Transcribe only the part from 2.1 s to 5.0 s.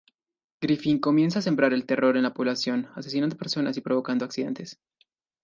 en la población, asesinando personas y provocando accidentes.